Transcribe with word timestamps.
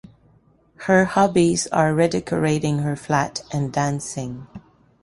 Her 0.87 1.05
hobbies 1.05 1.67
are 1.67 1.93
redecorating 1.93 2.79
her 2.79 2.95
flat 2.95 3.43
and 3.51 3.71
dancing. 3.71 4.47